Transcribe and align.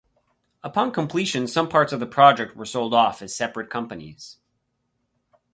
Upon 0.63 0.89
completion 0.89 1.45
some 1.45 1.69
parts 1.69 1.93
of 1.93 1.99
the 1.99 2.07
project 2.07 2.55
were 2.55 2.65
sold 2.65 2.91
off 2.95 3.21
as 3.21 3.35
separate 3.35 3.69
companies. 3.69 4.37